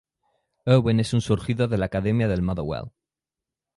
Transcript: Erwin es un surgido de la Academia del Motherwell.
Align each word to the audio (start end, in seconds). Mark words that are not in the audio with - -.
Erwin 0.65 0.99
es 0.99 1.13
un 1.13 1.21
surgido 1.21 1.67
de 1.67 1.77
la 1.77 1.85
Academia 1.85 2.27
del 2.27 2.41
Motherwell. 2.41 2.89